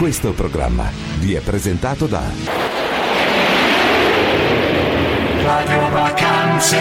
[0.00, 2.22] Questo programma vi è presentato da
[5.42, 6.78] Radio Vacanze.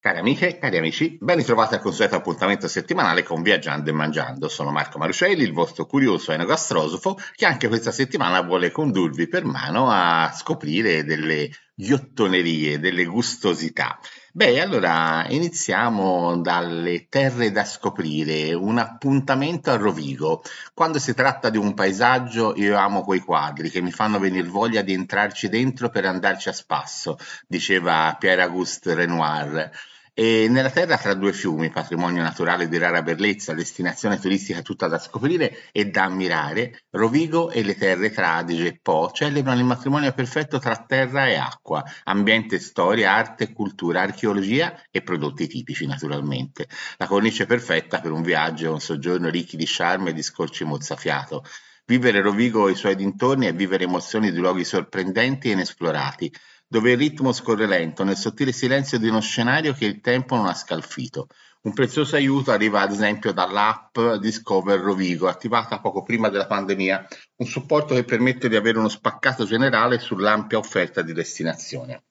[0.00, 4.48] Cari amiche, cari amici, ben ritrovati al consueto appuntamento settimanale con Viaggiando e Mangiando.
[4.48, 9.90] Sono Marco Marucelli, il vostro curioso enogastrosofo, che anche questa settimana vuole condurvi per mano
[9.90, 13.98] a scoprire delle ghiottonerie, delle gustosità.
[14.36, 20.42] Beh, allora iniziamo dalle terre da scoprire, un appuntamento a Rovigo.
[20.74, 24.82] Quando si tratta di un paesaggio, io amo quei quadri che mi fanno venire voglia
[24.82, 27.16] di entrarci dentro per andarci a spasso,
[27.48, 29.70] diceva Pierre-Auguste Renoir.
[30.18, 34.98] E nella terra tra due fiumi, patrimonio naturale di rara bellezza, destinazione turistica tutta da
[34.98, 40.10] scoprire e da ammirare, Rovigo e le terre tra Adige e Po celebrano il matrimonio
[40.14, 46.66] perfetto tra terra e acqua, ambiente, storia, arte, cultura, archeologia e prodotti tipici naturalmente.
[46.96, 50.64] La cornice perfetta per un viaggio e un soggiorno ricchi di charme e di scorci
[50.64, 51.44] mozzafiato.
[51.84, 56.32] Vivere Rovigo e i suoi dintorni è vivere emozioni di luoghi sorprendenti e inesplorati,
[56.68, 60.46] dove il ritmo scorre lento nel sottile silenzio di uno scenario che il tempo non
[60.46, 61.28] ha scalfito.
[61.62, 67.46] Un prezioso aiuto arriva ad esempio dall'app Discover Rovigo, attivata poco prima della pandemia, un
[67.46, 72.04] supporto che permette di avere uno spaccato generale sull'ampia offerta di destinazione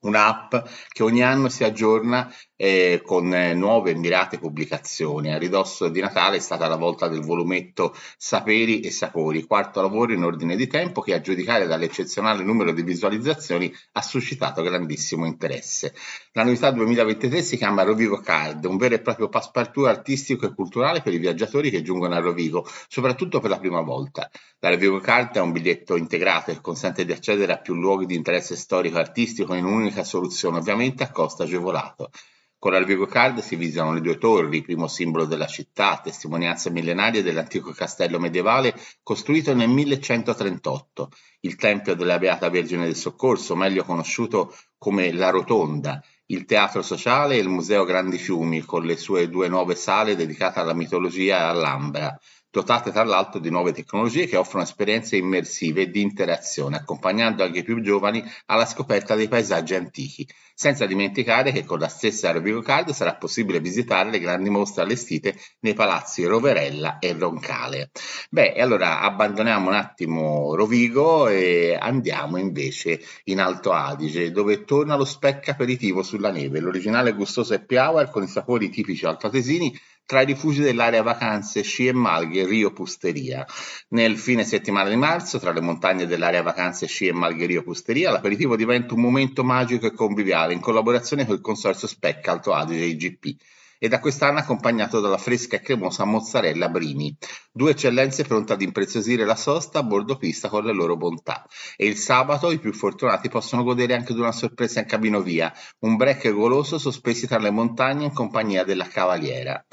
[0.00, 0.54] un'app
[0.88, 5.32] che ogni anno si aggiorna eh, con eh, nuove e mirate pubblicazioni.
[5.32, 10.12] A ridosso di Natale è stata la volta del volumetto Saperi e Sapori, quarto lavoro
[10.12, 15.94] in ordine di tempo che a giudicare dall'eccezionale numero di visualizzazioni ha suscitato grandissimo interesse.
[16.32, 21.00] La novità 2023 si chiama Rovigo Card, un vero e proprio passepartout artistico e culturale
[21.00, 24.30] per i viaggiatori che giungono a Rovigo, soprattutto per la prima volta.
[24.60, 28.14] La Rovigo Card è un biglietto integrato che consente di accedere a più luoghi di
[28.14, 32.10] interesse storico e artistico in un'unica unica soluzione, ovviamente a costo agevolato.
[32.58, 37.72] Con l'Alvigo Card si visitano le due torri, primo simbolo della città, testimonianza millenaria dell'antico
[37.72, 45.10] castello medievale costruito nel 1138, il Tempio della Beata Vergine del Soccorso, meglio conosciuto come
[45.12, 49.74] La Rotonda, il Teatro Sociale e il Museo Grandi Fiumi, con le sue due nuove
[49.74, 52.16] sale dedicate alla mitologia e all'Ambra,
[52.50, 57.60] dotate tra l'altro di nuove tecnologie che offrono esperienze immersive e di interazione, accompagnando anche
[57.60, 62.60] i più giovani alla scoperta dei paesaggi antichi, senza dimenticare che con la stessa Rovigo
[62.60, 67.92] Card sarà possibile visitare le grandi mostre allestite nei palazzi Roverella e Roncale.
[68.28, 75.04] Beh, allora abbandoniamo un attimo Rovigo e andiamo invece in Alto Adige, dove torna lo
[75.04, 79.72] specca aperitivo sulla neve, l'originale gustoso happy hour con i sapori tipici altoatesini
[80.10, 83.46] tra i rifugi dell'area vacanze Sci e Malghe Rio Pusteria.
[83.90, 88.10] Nel fine settimana di marzo, tra le montagne dell'area vacanze Sci e Malghe Rio Pusteria,
[88.10, 92.86] l'aperitivo diventa un momento magico e conviviale in collaborazione con il consorzio Specca Alto Adige
[92.86, 93.36] IGP
[93.78, 97.16] e da quest'anno accompagnato dalla fresca e cremosa mozzarella Brimi,
[97.52, 101.46] due eccellenze pronte ad impreziosire la sosta a bordo pista con le loro bontà.
[101.76, 105.94] E il sabato i più fortunati possono godere anche di una sorpresa in cabinovia, un
[105.94, 109.64] break goloso sospesi tra le montagne in compagnia della cavaliera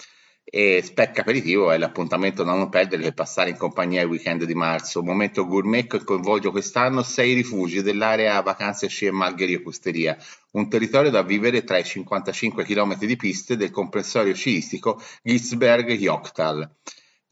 [0.50, 4.54] e Spec Aperitivo è l'appuntamento da non perdere per passare in compagnia il weekend di
[4.54, 10.18] marzo, un momento gourmet che coinvolge quest'anno sei rifugi dell'area vacanze sci e Malgherio Pusteria,
[10.52, 16.72] un territorio da vivere tra i 55 km di piste del comprensorio sciistico Gisberg-Jochtal.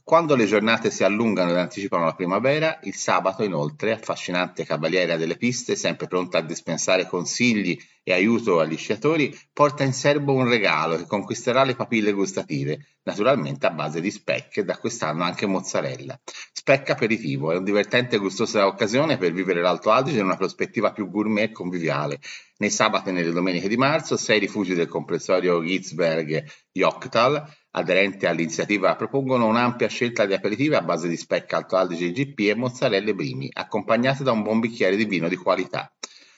[0.07, 5.35] Quando le giornate si allungano ed anticipano la primavera, il sabato inoltre, affascinante cavaliera delle
[5.35, 10.97] piste, sempre pronta a dispensare consigli e aiuto agli sciatori, porta in serbo un regalo
[10.97, 16.19] che conquisterà le papille gustative, naturalmente a base di speck e da quest'anno anche mozzarella.
[16.53, 20.91] Speck aperitivo è un divertente e gustosa occasione per vivere l'Alto Adige in una prospettiva
[20.91, 22.19] più gourmet e conviviale.
[22.57, 29.47] Nei sabati e nelle domeniche di marzo, sei rifugi del comprensorio Gitzberg-Jochtal aderenti all'iniziativa propongono
[29.47, 34.23] un'ampia scelta di aperitivi a base di speck Alto Adige GP e mozzarelle primi, accompagnate
[34.23, 35.91] da un buon bicchiere di vino di qualità.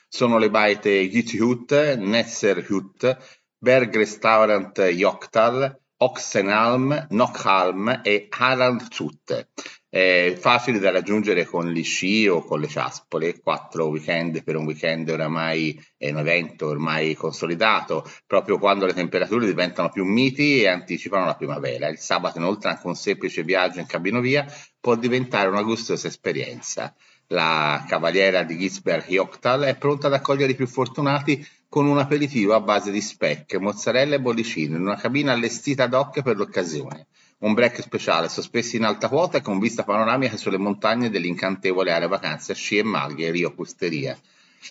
[0.08, 3.16] Sono le baite Githut, Nesserhut,
[3.56, 9.48] Berg Restaurant Joktal, Oxenalm, Nockhalm e Haraldshut.
[9.90, 14.66] Eh, facili da raggiungere con gli sci o con le ciaspole, quattro weekend per un
[14.66, 20.68] weekend oramai è un evento ormai consolidato, proprio quando le temperature diventano più miti e
[20.68, 21.88] anticipano la primavera.
[21.88, 24.46] Il sabato inoltre anche un semplice viaggio in cabinovia
[24.78, 26.94] può diventare una gustosa esperienza.
[27.30, 32.54] La cavaliera di Gisberg Jochtal è pronta ad accogliere i più fortunati con un aperitivo
[32.54, 37.06] a base di speck, mozzarella e bollicine in una cabina allestita ad hoc per l'occasione
[37.40, 42.08] un break speciale sospeso in alta quota e con vista panoramica sulle montagne dell'incantevole area
[42.08, 44.18] vacanze sci e maglie Rio Pusteria.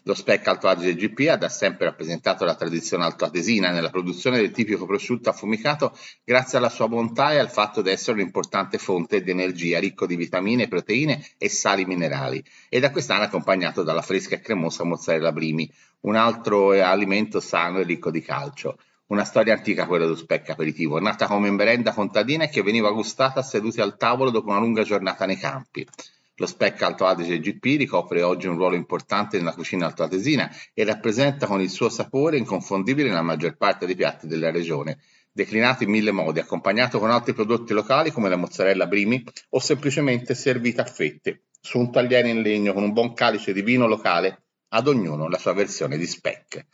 [0.03, 4.51] Lo Spec Alto Adige GP ha da sempre rappresentato la tradizione altoatesina nella produzione del
[4.51, 9.31] tipico prosciutto affumicato grazie alla sua bontà e al fatto di essere un'importante fonte di
[9.31, 14.41] energia ricco di vitamine, proteine e sali minerali e da quest'anno accompagnato dalla fresca e
[14.41, 15.71] cremosa mozzarella brimi,
[16.01, 18.77] un altro alimento sano e ricco di calcio.
[19.07, 23.41] Una storia antica quella dello specchio aperitivo, nata come merenda contadina e che veniva gustata
[23.41, 25.87] seduti al tavolo dopo una lunga giornata nei campi.
[26.35, 31.47] Lo Spec Alto Adige GP ricopre oggi un ruolo importante nella cucina altoatesina e rappresenta
[31.47, 34.99] con il suo sapore inconfondibile la maggior parte dei piatti della regione,
[35.31, 40.35] declinato in mille modi, accompagnato con altri prodotti locali come la mozzarella brimi o semplicemente
[40.35, 44.43] servita a fette, su un tagliere in legno con un buon calice di vino locale,
[44.67, 46.65] ad ognuno la sua versione di Spec.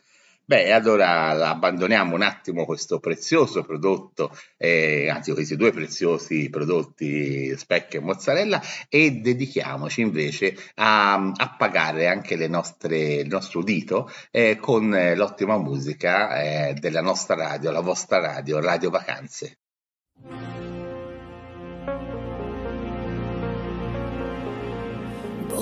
[0.46, 8.00] Beh, allora abbandoniamo un attimo questo prezioso prodotto, eh, anzi questi due preziosi prodotti specchio
[8.00, 8.60] e mozzarella
[8.90, 16.42] e dedichiamoci invece a, a pagare anche nostre, il nostro udito eh, con l'ottima musica
[16.42, 19.60] eh, della nostra radio, la vostra radio, Radio Vacanze.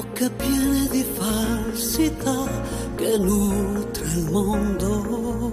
[0.02, 2.44] Bocca piena di falsità
[2.96, 5.52] che nutre il mondo.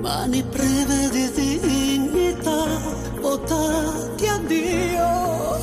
[0.00, 2.66] Mani prive di dignità,
[3.20, 5.53] votati a Dio.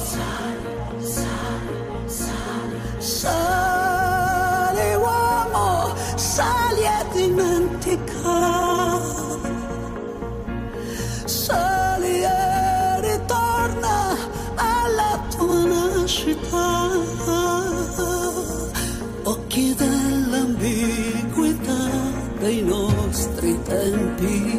[23.91, 24.50] peace.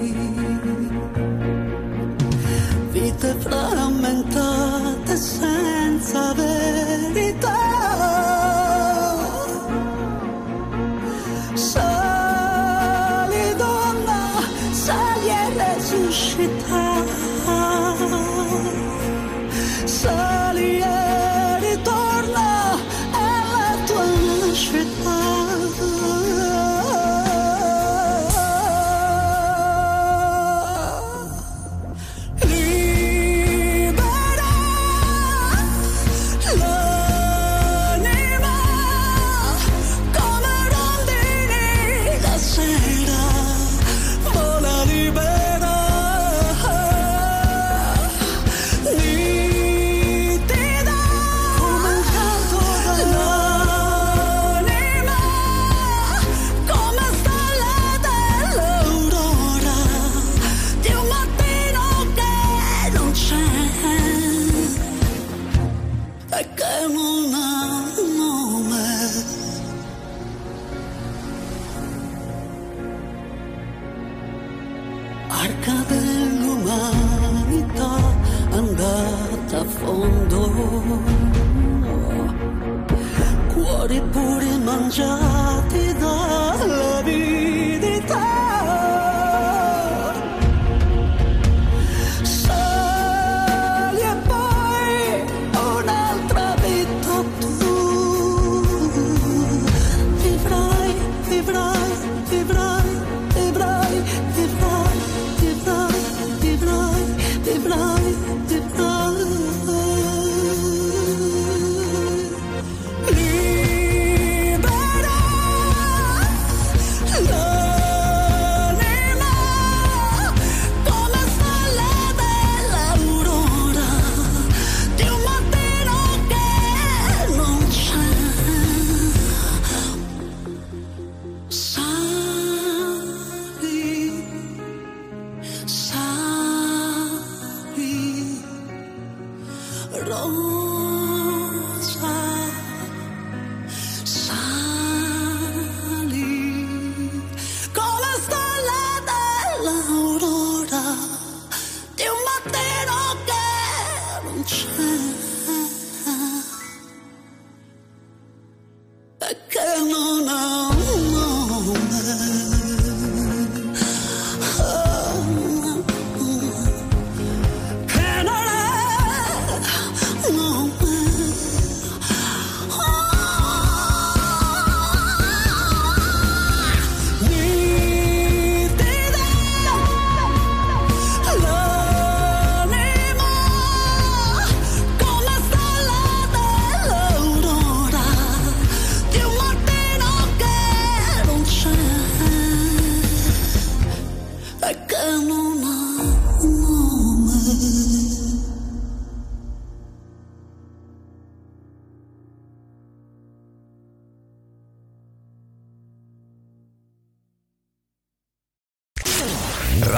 [75.40, 77.92] Arca dell'umanità
[78.52, 80.40] andata a fondo,
[83.52, 85.91] cuori puri mangiati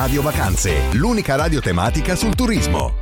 [0.05, 2.93] Radio Vacanze, l'unica radio tematica sul turismo.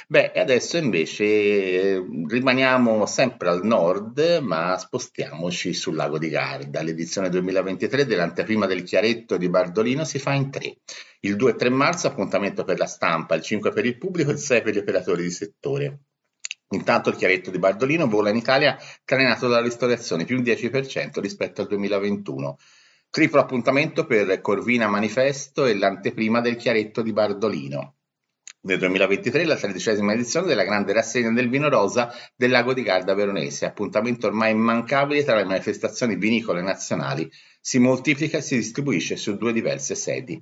[0.08, 6.84] Beh, adesso invece eh, rimaniamo sempre al nord, ma spostiamoci sul lago di Garda.
[6.84, 10.76] L'edizione 2023 dell'anteprima del Chiaretto di Bardolino si fa in tre.
[11.22, 14.34] Il 2 e 3 marzo appuntamento per la stampa, il 5 per il pubblico e
[14.34, 16.02] il 6 per gli operatori di settore.
[16.74, 21.62] Intanto il chiaretto di Bardolino vola in Italia trainato dalla ristorazione più un 10% rispetto
[21.62, 22.56] al 2021.
[23.12, 27.96] Triplo appuntamento per Corvina Manifesto e l'anteprima del chiaretto di Bardolino.
[28.62, 33.16] Nel 2023 la tredicesima edizione della grande rassegna del vino rosa del lago di Garda
[33.16, 37.28] Veronese, appuntamento ormai immancabile tra le manifestazioni vinicole nazionali,
[37.60, 40.40] si moltiplica e si distribuisce su due diverse sedi.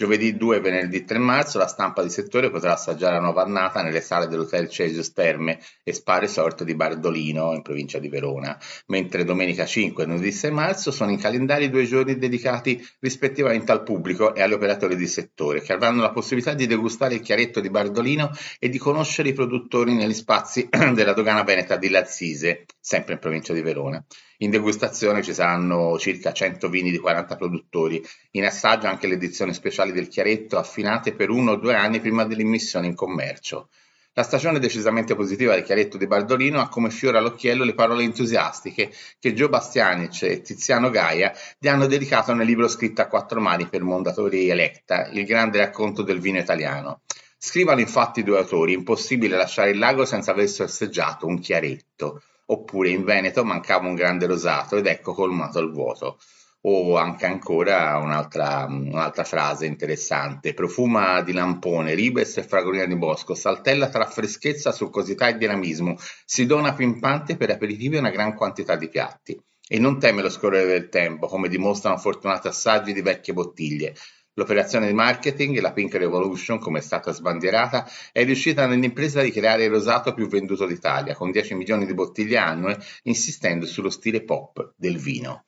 [0.00, 3.82] Giovedì 2 e venerdì 3 marzo la stampa di settore potrà assaggiare la nuova annata
[3.82, 9.24] nelle sale dell'Hotel Cesius Terme e Spa Resort di Bardolino, in provincia di Verona, mentre
[9.24, 14.36] domenica 5 e lunedì 6 marzo sono in calendari due giorni dedicati rispettivamente al pubblico
[14.36, 18.30] e agli operatori di settore, che avranno la possibilità di degustare il chiaretto di Bardolino
[18.60, 23.52] e di conoscere i produttori negli spazi della dogana veneta di Lazzise, sempre in provincia
[23.52, 24.00] di Verona.
[24.40, 28.00] In degustazione ci saranno circa 100 vini di 40 produttori,
[28.32, 32.24] in assaggio anche le edizioni speciali del Chiaretto affinate per uno o due anni prima
[32.24, 33.68] dell'immissione in commercio.
[34.12, 38.92] La stagione decisamente positiva del Chiaretto di Bardolino ha come fiore all'occhiello le parole entusiastiche
[39.18, 43.66] che Gio Bastianic e Tiziano Gaia gli hanno dedicato nel libro scritto a quattro mani
[43.66, 47.00] per Mondatori Electa, il grande racconto del vino italiano.
[47.36, 53.04] Scrivano infatti due autori, impossibile lasciare il lago senza aver sorseggiato un chiaretto, oppure in
[53.04, 56.18] Veneto mancava un grande rosato ed ecco colmato il vuoto.
[56.62, 63.34] O anche ancora un'altra, un'altra frase interessante, profuma di lampone, ribes e fragolina di bosco,
[63.34, 68.88] saltella tra freschezza, succosità e dinamismo, si dona pimpante per aperitivi una gran quantità di
[68.88, 69.40] piatti
[69.70, 73.94] e non teme lo scorrere del tempo, come dimostrano fortunati assaggi di vecchie bottiglie.
[74.38, 79.64] L'operazione di marketing, la Pink Revolution, come è stata sbandierata, è riuscita nell'impresa di creare
[79.64, 84.74] il rosato più venduto d'Italia, con 10 milioni di bottiglie annue, insistendo sullo stile pop
[84.76, 85.42] del vino.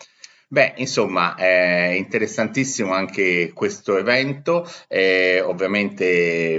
[0.49, 6.59] Beh, insomma, è interessantissimo anche questo evento, eh, ovviamente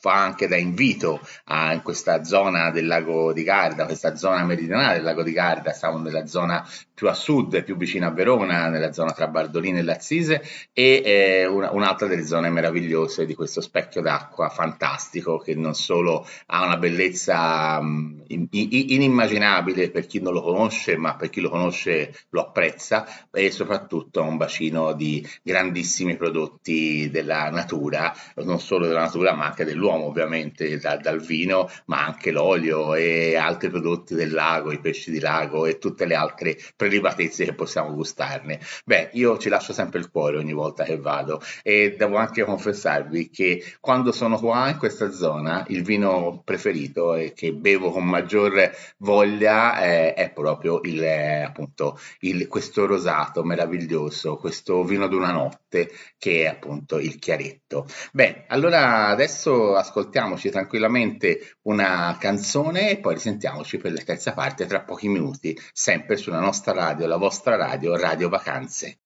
[0.00, 4.94] fa anche da invito a, in questa zona del lago di Garda, questa zona meridionale
[4.94, 6.64] del lago di Garda, siamo nella zona
[6.98, 11.46] più a sud, più vicina a Verona, nella zona tra Bardolino e Lazzise, e eh,
[11.46, 16.76] una, un'altra delle zone meravigliose di questo specchio d'acqua fantastico che non solo ha una
[16.76, 22.12] bellezza um, in, in, inimmaginabile per chi non lo conosce, ma per chi lo conosce
[22.30, 29.02] lo apprezza, e soprattutto ha un bacino di grandissimi prodotti della natura, non solo della
[29.02, 34.14] natura, ma anche dell'uomo dell'uomo ovviamente, da, dal vino, ma anche l'olio e altri prodotti
[34.14, 38.60] del lago, i pesci di lago e tutte le altre prelibatezze che possiamo gustarne.
[38.84, 43.30] Beh, io ci lascio sempre il cuore ogni volta che vado e devo anche confessarvi
[43.30, 48.70] che quando sono qua in questa zona il vino preferito e che bevo con maggior
[48.98, 56.42] voglia eh, è proprio il, appunto il, questo rosato meraviglioso, questo vino d'una notte che
[56.42, 57.86] è appunto il chiaretto.
[58.12, 64.82] Beh, allora adesso ascoltiamoci tranquillamente una canzone e poi risentiamoci per la terza parte tra
[64.82, 68.98] pochi minuti, sempre sulla nostra radio, la vostra radio, Radio Vacanze.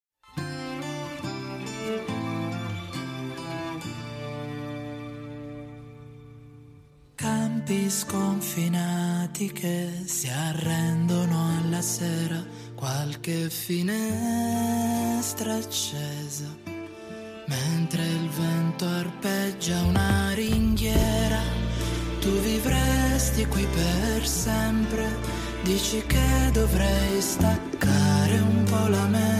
[7.14, 13.94] Campi sconfinati che si arrendono alla sera, qualche finestra
[15.54, 16.71] accesa
[17.46, 21.40] Mentre il vento arpeggia una ringhiera,
[22.20, 25.06] tu vivresti qui per sempre.
[25.62, 29.31] Dici che dovrei staccare un po' la mente,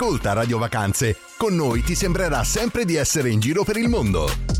[0.00, 1.16] Ascolta Radio Vacanze.
[1.36, 4.57] Con noi ti sembrerà sempre di essere in giro per il mondo.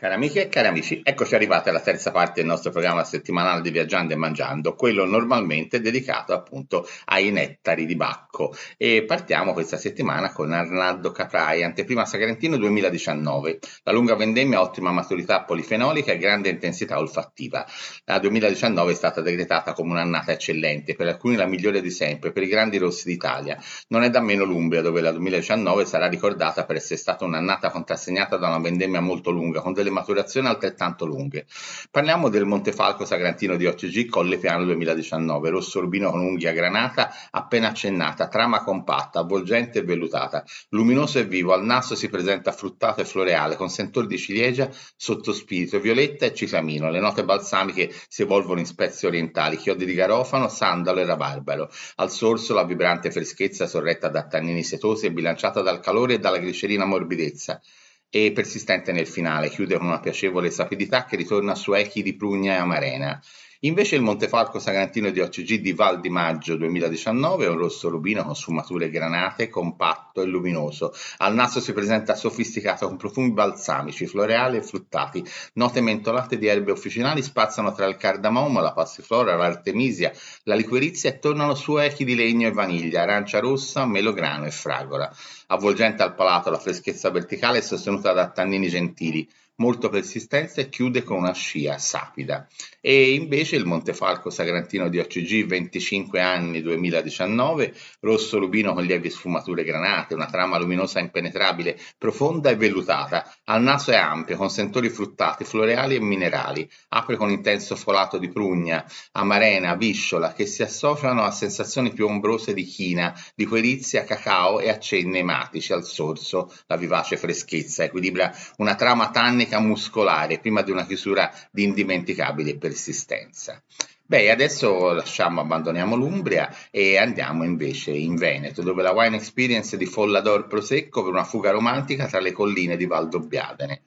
[0.00, 3.70] Cari amiche e cari amici, eccoci arrivati alla terza parte del nostro programma settimanale di
[3.70, 8.54] Viaggiando e Mangiando, quello normalmente dedicato appunto ai nettari di Bacco.
[8.76, 13.58] E partiamo questa settimana con Arnaldo Caprai, anteprima Sagrantino 2019.
[13.82, 17.66] La lunga vendemmia, ottima maturità polifenolica e grande intensità olfattiva.
[18.04, 22.44] La 2019 è stata decretata come un'annata eccellente, per alcuni la migliore di sempre, per
[22.44, 23.60] i grandi rossi d'Italia.
[23.88, 28.36] Non è da meno l'Umbria, dove la 2019 sarà ricordata per essere stata un'annata contrassegnata
[28.36, 31.46] da una vendemmia molto lunga, con delle delle maturazioni altrettanto lunghe.
[31.90, 37.68] Parliamo del Montefalco Sagrantino di OCG Colle Piano 2019, rosso rubino con unghia granata appena
[37.68, 43.04] accennata, trama compatta, avvolgente e vellutata, luminoso e vivo, al naso si presenta fruttato e
[43.04, 48.66] floreale con sentori di ciliegia, sottospirito, violetta e ciclamino, le note balsamiche si evolvono in
[48.66, 54.26] spezie orientali, chiodi di garofano, sandalo e rabarbaro, al sorso la vibrante freschezza sorretta da
[54.26, 57.60] tannini setosi e bilanciata dal calore e dalla glicerina morbidezza,
[58.10, 62.54] e persistente nel finale, chiude con una piacevole sapidità che ritorna su echi di Prugna
[62.54, 63.20] e Amarena.
[63.62, 68.22] Invece il Montefalco Sagrantino di OCG di Val di Maggio 2019 è un rosso rubino
[68.22, 70.92] con sfumature granate, compatto e luminoso.
[71.16, 75.24] Al naso si presenta sofisticato con profumi balsamici, floreali e fruttati.
[75.54, 80.12] Note mentolate di erbe officinali spaziano tra il cardamomo, la passiflora, l'artemisia,
[80.44, 85.12] la liquirizia e tornano su echi di legno e vaniglia, arancia rossa, melograno e fragola.
[85.48, 91.02] Avvolgente al palato la freschezza verticale è sostenuta da tannini gentili molto persistente e chiude
[91.02, 92.46] con una scia sapida.
[92.80, 99.64] E invece il Montefalco Sagrantino di OCG 25 anni 2019, rosso rubino con lievi sfumature
[99.64, 105.44] granate, una trama luminosa impenetrabile, profonda e vellutata, al naso è ampio, con sentori fruttati,
[105.44, 111.32] floreali e minerali, apre con intenso folato di prugna, amarena, visciola, che si associano a
[111.32, 117.16] sensazioni più ombrose di china, di liquirizia, cacao e accenni ematici al sorso, la vivace
[117.16, 123.60] freschezza, equilibra una trama tannica tecnica muscolare prima di una chiusura di indimenticabile persistenza.
[124.04, 129.84] Beh, adesso lasciamo, abbandoniamo l'Umbria e andiamo invece in Veneto, dove la Wine Experience di
[129.84, 133.82] Follador Prosecco per una fuga romantica tra le colline di Valdobbiadene.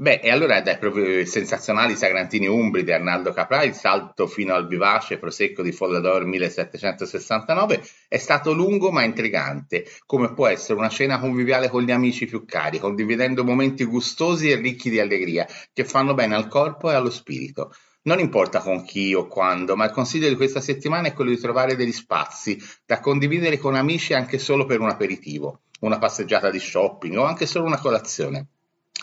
[0.00, 4.68] Beh, e allora dai proprio sensazionali Sagrantini Umbri di Arnaldo Capra, il salto fino al
[4.68, 11.18] vivace Prosecco di Follador 1769 è stato lungo ma intrigante, come può essere una cena
[11.18, 16.14] conviviale con gli amici più cari, condividendo momenti gustosi e ricchi di allegria, che fanno
[16.14, 17.72] bene al corpo e allo spirito.
[18.02, 21.38] Non importa con chi o quando, ma il consiglio di questa settimana è quello di
[21.38, 26.58] trovare degli spazi da condividere con amici anche solo per un aperitivo, una passeggiata di
[26.58, 28.48] shopping o anche solo una colazione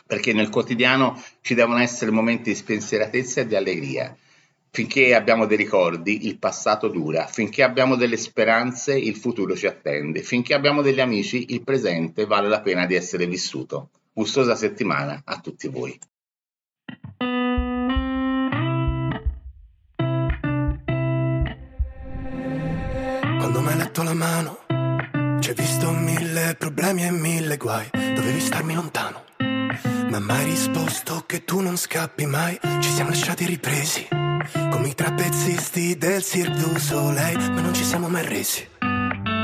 [0.05, 4.15] perché nel quotidiano ci devono essere momenti di spensieratezza e di allegria.
[4.69, 10.21] Finché abbiamo dei ricordi, il passato dura, finché abbiamo delle speranze, il futuro ci attende,
[10.21, 13.91] finché abbiamo degli amici, il presente vale la pena di essere vissuto.
[14.11, 15.97] Gustosa settimana a tutti voi.
[23.95, 24.57] Stretto la mano.
[25.39, 29.23] Ci hai visto mille problemi e mille guai, dovevi starmi lontano.
[30.09, 34.05] Ma mai risposto che tu non scappi mai, ci siamo lasciati ripresi.
[34.09, 38.67] Come i trapezzisti del Cirque du Soleil, ma non ci siamo mai resi.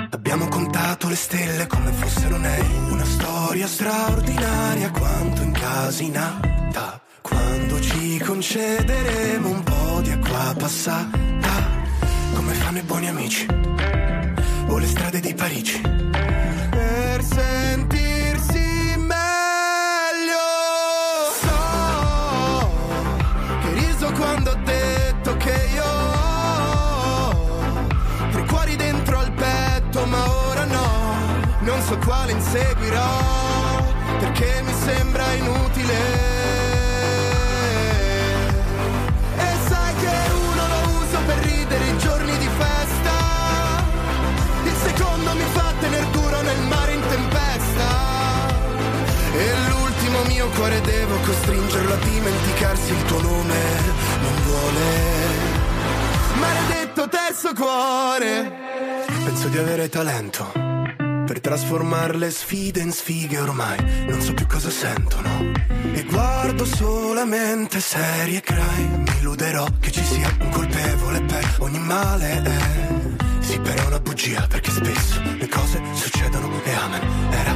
[0.09, 6.99] Abbiamo contato le stelle come fossero nei, una storia straordinaria quanto incasinata.
[7.21, 11.69] Quando ci concederemo un po' di acqua passata,
[12.33, 13.45] come fanno i buoni amici,
[14.81, 15.79] le strade di Parigi.
[15.79, 20.47] Per sentirsi meglio,
[21.39, 22.71] so
[23.61, 27.35] che riso quando ho detto che io ho
[28.31, 31.15] tre cuori dentro al petto, ma ora no,
[31.59, 33.85] non so quale inseguirò,
[34.19, 36.30] perché mi sembra inutile.
[50.41, 53.55] Mio cuore devo costringerlo a dimenticarsi il tuo nome,
[54.21, 54.83] non vuole.
[56.39, 58.51] Maledetto terzo cuore,
[59.23, 60.51] penso di avere talento
[61.27, 63.77] per trasformare le sfide in sfighe ormai.
[64.07, 65.29] Non so più cosa sentono
[65.93, 72.41] e guardo solamente serie crime mi illuderò che ci sia un colpevole per ogni male.
[72.43, 73.43] Eh.
[73.43, 77.01] sì però è una bugia perché spesso le cose succedono e amen.
[77.31, 77.55] Era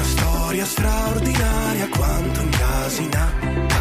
[0.00, 3.78] una storia straordinaria quanto incasinata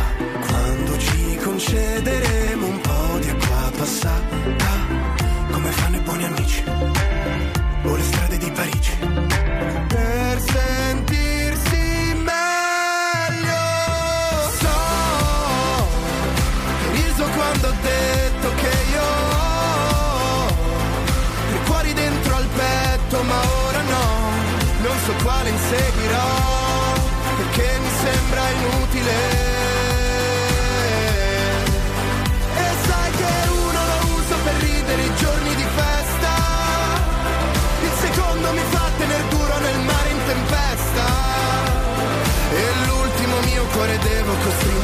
[0.47, 4.67] quando ci concederemo un po' di acqua passata
[5.49, 6.63] come fanno i buoni amici
[7.83, 8.97] o le strade di Parigi.
[9.87, 10.88] Per sentirsi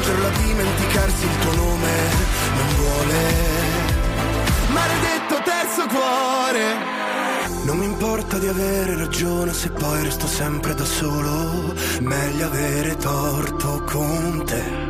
[0.06, 1.92] costringerlo a dimenticarsi il tuo nome.
[2.56, 3.18] Non vuole.
[4.68, 6.94] Maledetto terzo cuore.
[7.64, 11.74] Non mi importa di avere ragione se poi resto sempre da solo.
[12.02, 14.84] Meglio avere torto con te.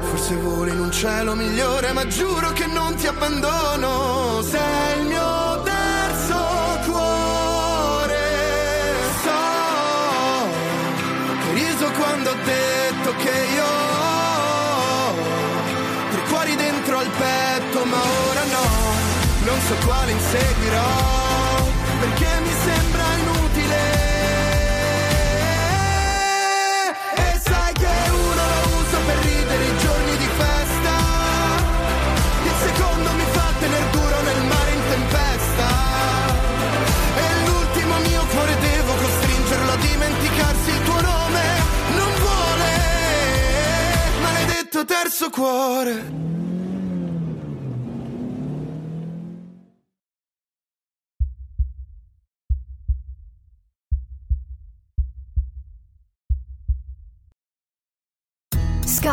[0.00, 4.40] Forse voli in un cielo migliore, ma giuro che non ti abbandono.
[4.42, 5.13] Sei il mio
[19.66, 23.82] so quale inseguirò, perché mi sembra inutile.
[27.16, 30.94] E sai che uno lo uso per ridere i giorni di festa.
[32.44, 35.68] Il secondo mi fa tener duro nel mare in tempesta.
[37.16, 41.42] E l'ultimo mio cuore devo costringerlo a dimenticarsi il tuo nome.
[41.96, 42.72] Non vuole,
[44.20, 46.23] maledetto terzo cuore.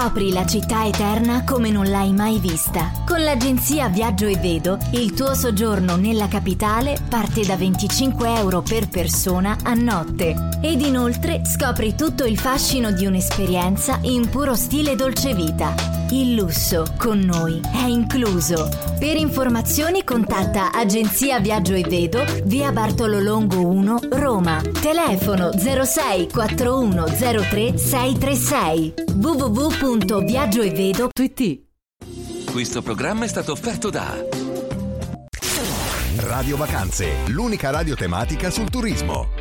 [0.01, 2.91] Scopri la città eterna come non l'hai mai vista.
[3.05, 8.89] Con l'agenzia Viaggio e Vedo, il tuo soggiorno nella capitale parte da 25 euro per
[8.89, 10.33] persona a notte.
[10.59, 16.00] Ed inoltre scopri tutto il fascino di un'esperienza in puro stile dolce vita.
[16.12, 18.69] Il lusso con noi è incluso.
[19.00, 24.62] Per informazioni contatta Agenzia Viaggio e Vedo, via Bartolo Longo 1, Roma.
[24.82, 31.62] Telefono 06 4103 636 www.viaggioevedo.it
[32.52, 34.21] Questo programma è stato offerto da
[36.17, 39.40] Radio Vacanze, l'unica radio tematica sul turismo.